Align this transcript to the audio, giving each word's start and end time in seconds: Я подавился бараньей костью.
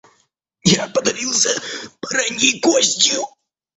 Я 0.65 0.87
подавился 0.87 1.51
бараньей 2.01 2.59
костью. 2.59 3.21